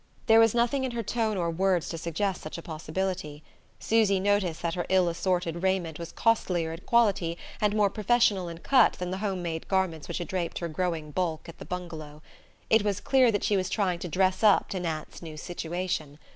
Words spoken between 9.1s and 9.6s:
the home